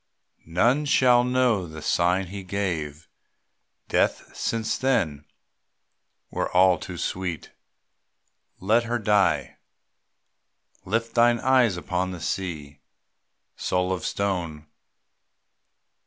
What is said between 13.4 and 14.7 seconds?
Soul of stone.